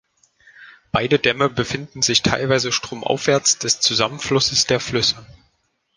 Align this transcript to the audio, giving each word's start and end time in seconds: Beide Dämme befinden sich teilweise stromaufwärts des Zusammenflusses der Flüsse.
Beide 0.91 1.19
Dämme 1.19 1.47
befinden 1.47 2.01
sich 2.01 2.23
teilweise 2.23 2.71
stromaufwärts 2.71 3.59
des 3.59 3.81
Zusammenflusses 3.81 4.65
der 4.65 4.79
Flüsse. 4.79 5.23